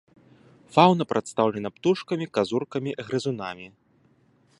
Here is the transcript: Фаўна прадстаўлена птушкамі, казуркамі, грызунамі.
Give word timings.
Фаўна 0.77 1.03
прадстаўлена 1.11 1.69
птушкамі, 1.75 2.25
казуркамі, 2.39 2.91
грызунамі. 3.11 3.67